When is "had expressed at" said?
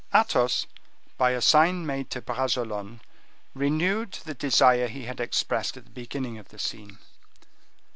5.05-5.85